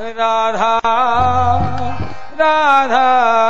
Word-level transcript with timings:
राधा 0.00 0.78
राधा 2.40 3.49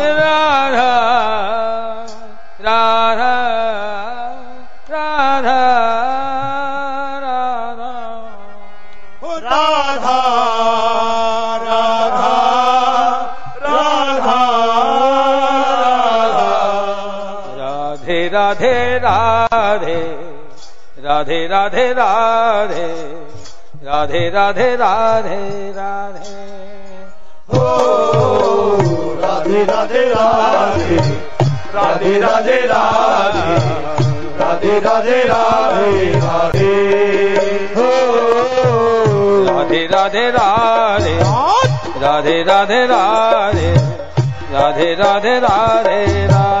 राधे 18.31 18.73
राधे 19.03 19.95
राधे 21.03 21.39
राधे 21.47 21.85
राधे 21.93 22.85
राधे 23.83 24.21
राधे 24.29 24.67
राधे 24.81 25.39
राधे 25.75 26.35
हो 27.51 27.65
राधे 29.21 29.63
राधे 29.71 30.03
राधे 30.13 30.95
राधे 31.75 32.13
राधे 32.19 32.59
राधे 32.67 33.19
राधे 34.39 34.79
राधे 34.79 35.19
राधे 35.27 36.11
राधे 36.15 36.71
हो 37.75 37.89
राधे 39.47 39.85
राधे 39.87 40.25
राधे 40.37 41.17
राधे 42.01 42.41
राधे 42.43 42.85
राधे 42.85 43.71
राधे 44.53 44.93
राधे 44.95 45.39
राधे 45.39 45.99
राधे 46.27 46.60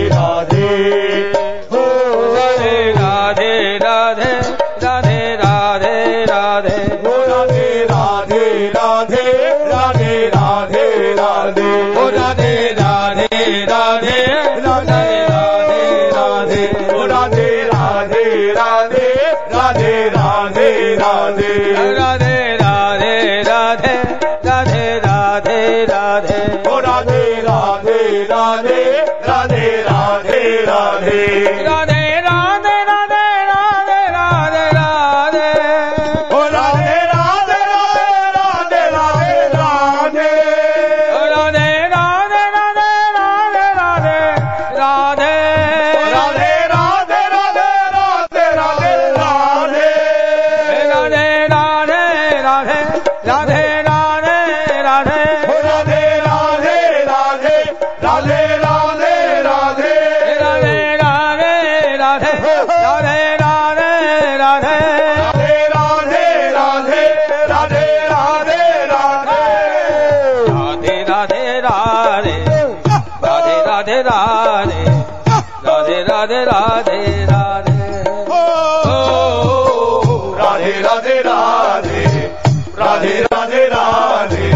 राधे 82.91 83.19
राधे 83.23 83.59
राधे 83.71 84.47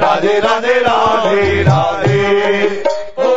राधे 0.00 0.34
राधे 0.40 0.74
राधे 0.82 1.62
राधे 1.66 2.18
ओ 3.18 3.30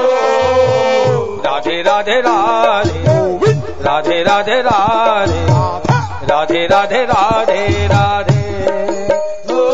राधे 1.45 1.81
राधे 1.87 2.17
राधे 2.21 2.99
राधे 3.85 4.21
राधे 4.23 4.61
राधे 4.67 5.39
राधे 6.29 6.61
राधे 6.67 7.01
राधे 7.11 7.65
राधे 7.91 8.37
ओ 9.49 9.65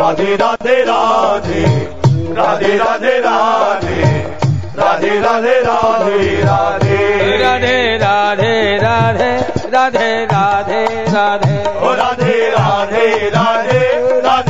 राधे 0.00 0.36
राधे 0.42 0.76
राधे 0.90 1.62
राधे 2.38 2.76
राधे 2.78 3.18
राधे 3.20 4.00
राधे 4.80 5.10
राधे 5.20 5.60
राधे 5.60 6.24
राधे 6.42 6.98
राधे 7.36 7.76
राधे 8.02 8.54
राधे 8.78 9.32
राधे 9.68 10.12
राधे 10.32 10.84
राधे 11.12 11.58
राधे 11.96 12.39
राधे 12.80 13.28
राधे 13.28 13.80
राधे 14.20 14.49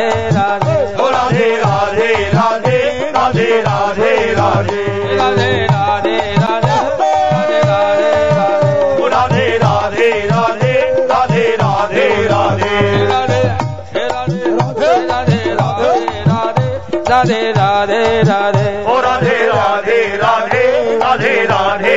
राधे 17.11 17.39
राधे 17.51 18.03
राधे 18.23 18.69
ओ 18.91 18.99
राधे 19.01 19.37
राधे 19.47 19.99
राधे 20.17 20.63
राधे 20.97 21.33
राधे 21.45 21.90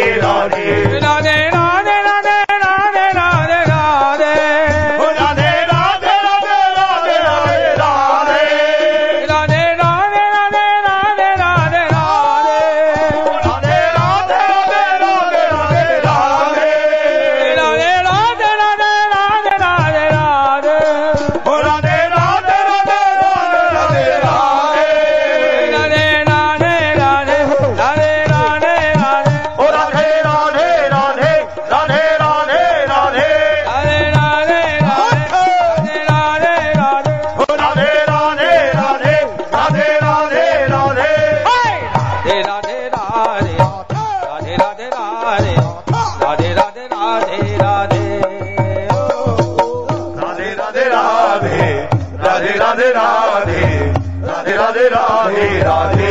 राधे 55.35 55.59
राधे 55.63 56.11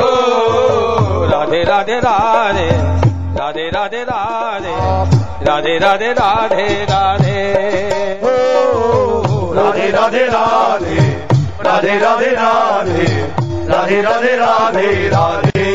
ओ 0.00 1.24
राधे 1.30 1.62
राधे 1.64 1.96
राधे 2.00 2.68
राधे 3.36 3.68
राधे 3.70 4.04
राधे 4.04 4.74
राधे 5.46 5.76
राधे 5.78 6.12
राधे 6.12 6.66
राधे 6.90 7.36
ओ 8.22 9.52
राधे 9.54 9.90
राधे 9.90 10.24
राधे 10.26 10.96
राधे 11.66 11.98
राधे 11.98 12.30
राधे 12.32 12.70
राधे 13.68 14.00
राधे 14.00 14.88
राधे 15.08 15.68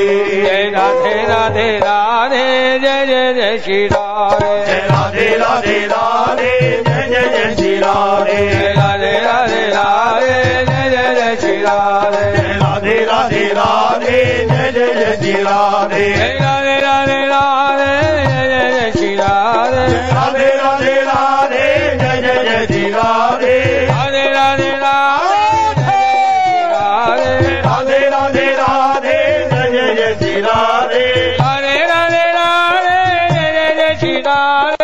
राधे 0.46 0.74
राधे 0.74 1.14
राधे 1.28 1.68
राधे 1.80 2.44
जय 2.80 3.06
जय 3.06 3.34
जय 3.34 3.58
श्री 3.64 3.86
राधे 3.88 4.54
जय 4.66 4.82
राधे 4.90 5.30
राधे 5.38 5.78
राधे 5.88 6.52
जय 6.88 7.08
जय 7.10 7.30
जय 7.30 7.56
श्री 7.56 7.78
राधे 7.80 8.42
राधे 8.74 9.14
राधे 9.22 9.64
राधे 9.70 10.34
जय 10.66 10.90
जय 10.90 11.16
जय 11.16 11.36
श्री 11.42 11.62
राधे 11.62 12.55
राधे 14.06 14.46
जय 14.46 14.72
जय 14.72 14.94
जय 14.94 15.16
श्री 15.18 15.32
राधे 15.44 16.08
राधे 16.40 16.76
राधे 16.82 17.18
राधे 17.28 17.94
जय 18.26 18.70
जय 18.72 18.92
श्री 18.96 19.16
राधे 19.16 19.86
राधे 20.14 20.50
राधे 20.58 20.94
राधे 21.02 21.66
जय 22.02 22.22
जय 22.22 22.44
जय 22.44 22.66
श्री 22.68 22.90
राधे 22.92 23.58
राधे 23.88 24.24
राधे 24.36 24.70
राधे 27.66 28.00
राधे 28.10 28.46
राधे 28.62 29.18
जय 29.50 29.70
जय 29.74 29.94
जय 29.96 30.16
श्री 30.20 30.42
राधे 30.42 31.06
राधे 31.42 31.76
राधे 31.90 32.98
जय 33.34 33.76
जय 33.76 33.96
श्री 34.00 34.18
राधे 34.22 34.75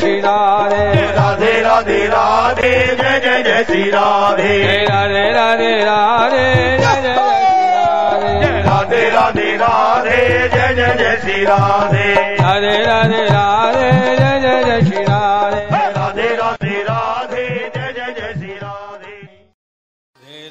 श्री 0.00 0.18
राधे 0.20 1.04
राधे 1.16 1.52
राधे 1.62 1.98
राधे 2.08 2.70
जय 2.96 3.18
जय 3.24 3.42
जय 3.44 3.64
श्री 3.68 3.82
राधे 3.90 4.52
राधे 4.84 5.24
राधे 5.32 5.70
राधे 5.84 6.44
जय 6.80 7.00
जय 7.02 7.16
जय 7.16 7.46
राधे 7.86 8.60
राधे 8.66 9.08
राधे 9.10 9.56
राधे 9.56 10.18
जय 10.54 10.74
जय 10.74 10.94
जय 10.98 11.16
श्री 11.22 11.44
राधे 11.44 12.12
राधे 12.40 12.74
राधे 12.84 13.22
राधे 13.28 13.90
जय 14.16 14.40
जय 14.40 14.64
जय 14.64 14.80
श्री 14.88 15.02
राधे 15.04 15.64
राधे 15.94 16.28
राधे 16.36 16.82
राधे 16.88 17.46
जय 17.74 17.92
जय 17.96 18.12
जय 18.18 18.32
श्री 18.38 18.54
राधे 18.62 19.16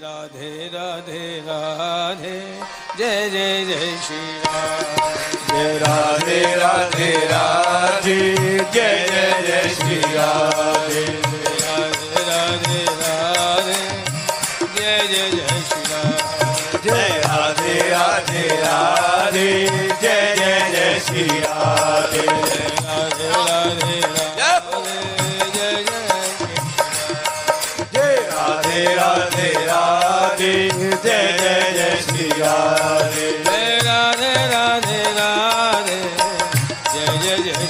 राधे 0.03 0.67
राधे 0.73 1.23
राधे 1.47 2.35
जय 2.97 3.29
जय 3.29 3.63
जय 3.65 3.97
श्री 4.07 4.23
राधे 4.45 5.77
राधे 5.77 6.41
राधे 6.55 7.11
राधे 7.31 8.05
जय 8.05 8.35
जय 8.35 8.44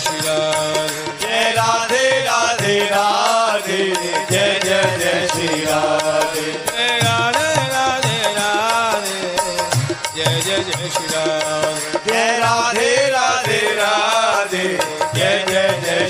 Shri 0.06 0.20
Ram. 0.28 0.75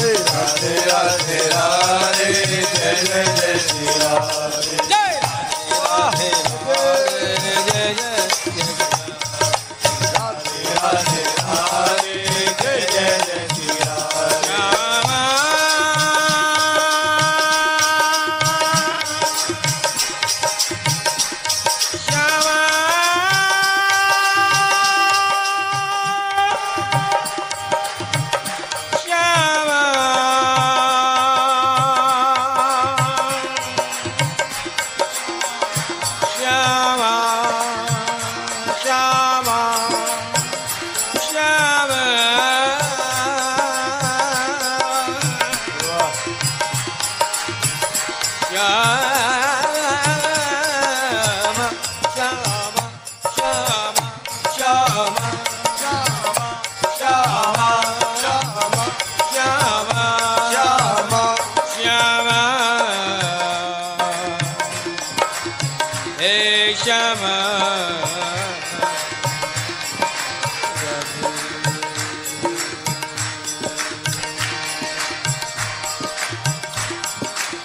राधे 0.00 0.74
राधे 0.86 1.38
राधे 1.48 2.32
जय 4.88 5.18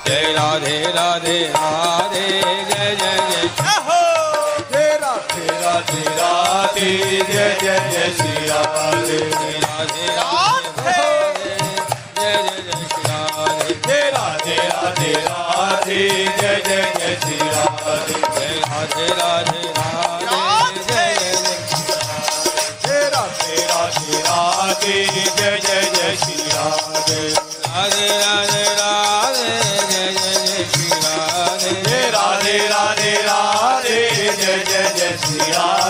जय 0.08 0.34
राधे 0.34 0.78
राधे 0.96 1.38
राधे 1.48 2.28
जय 2.30 2.64
जय 2.70 2.96
जय। 2.96 3.48
जय 4.72 4.98
राधे 5.02 5.46
राधे 5.62 6.04
राधे 6.18 6.90
जय 7.08 7.56
जय 7.62 7.80
जय 7.92 8.12
श्री 8.18 8.48
राधे। 8.48 9.18
राधे 9.58 10.08
राधे 10.16 11.02
जय 12.20 12.38
जय 12.40 12.62
जय 12.64 12.88
श्री 12.90 13.04
राधे! 13.04 13.74
जय 13.88 14.10
राधे 14.12 14.56
राधे 14.56 15.14
राधे 15.14 16.10
जय 16.42 16.62
जय 16.68 16.94
जय 17.00 17.18
श्री 17.24 17.38
राधे। 17.38 18.14
जय 18.14 18.60
राधे 18.60 19.08
राधे 19.08 19.68
राधे। 19.70 20.13
जय 34.54 34.64
जय 34.70 34.84
जय 34.98 35.18
श्री 35.18 35.52
राधे 35.52 35.83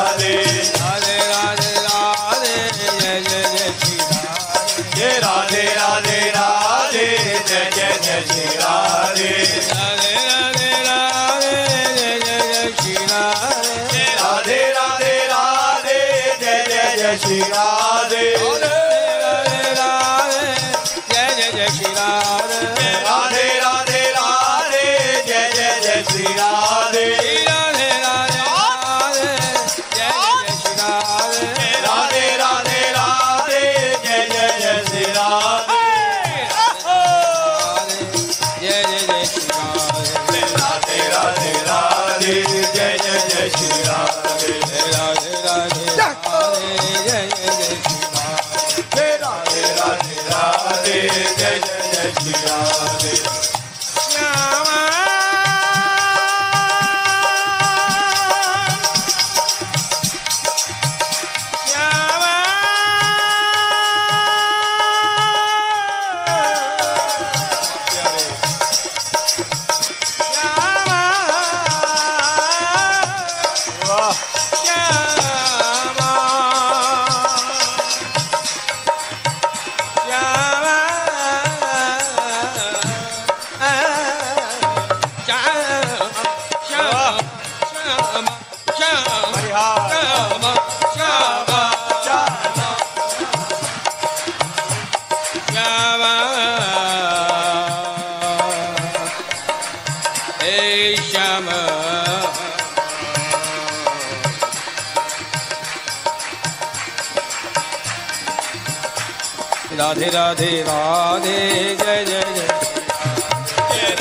राधे 109.77 110.05
राधे 110.05 110.49
राधे 110.61 111.37
जय 111.75 112.03
जय 112.05 112.23
जय। 112.35 112.47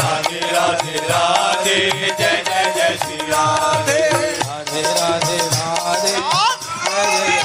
राधे 0.00 0.41
राधे 0.52 0.97
राधे 1.09 1.76
जय 1.91 2.43
जय 2.49 2.73
जय 2.76 2.97
श्री 3.02 3.17
राधे। 3.31 4.00
राधे 4.43 4.83
राधे 4.83 5.38
राधे 5.55 6.12
जय 6.12 7.38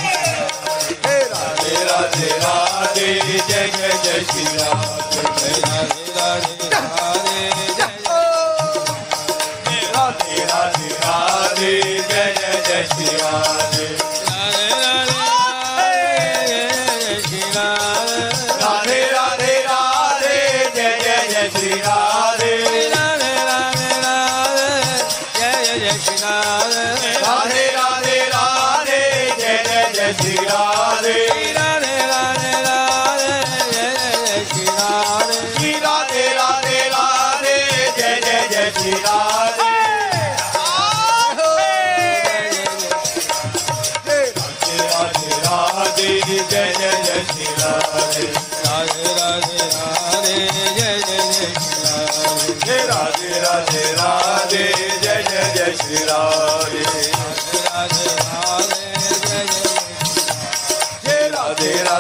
जय 1.04 1.24
राधे 1.32 1.84
राधे 1.84 2.28
राधे 2.38 3.14
जय 3.14 3.72
जय 3.78 3.92
जय 4.04 4.26
श्री 4.32 4.44
राधे। 4.58 5.22
जय 5.40 5.62
राधे। 5.62 6.07
कृष्णा 25.98 26.32
राधे 27.22 27.66
राधे 27.76 28.20
राधे 28.26 29.02
जय 29.40 29.92
जय 29.96 30.14
श्री 30.22 30.36
राम। 30.46 30.87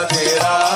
तेरा 0.05 0.66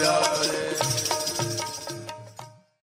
Love. 0.00 0.37